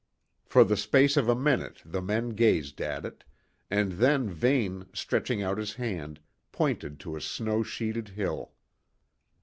For 0.47 0.63
the 0.63 0.77
space 0.77 1.15
of 1.15 1.29
a 1.29 1.35
minute 1.35 1.83
the 1.85 2.01
men 2.01 2.29
gazed 2.29 2.81
at 2.81 3.05
it; 3.05 3.23
and 3.69 3.91
then 3.91 4.27
Vane, 4.31 4.87
stretching 4.93 5.43
out 5.43 5.59
his 5.59 5.75
hand, 5.75 6.19
pointed 6.51 6.99
to 7.01 7.15
a 7.15 7.21
snow 7.21 7.61
sheeted 7.61 8.07
hill. 8.09 8.53